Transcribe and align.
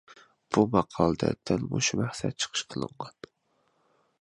بۇ 0.55 0.61
ماقالىدە 0.75 1.29
دەل 1.49 1.67
مۇشۇ 1.73 1.99
مەقسەت 2.01 2.39
چىقىش 2.45 2.65
قىلىنغان. 2.73 3.21